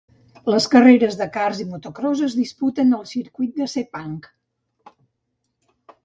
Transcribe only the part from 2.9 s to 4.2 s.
al Circuit de Sepang.